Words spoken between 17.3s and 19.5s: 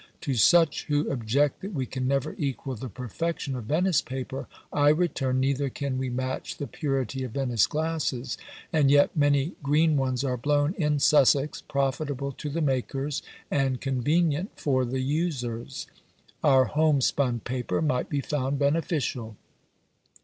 paper might be found beneficial."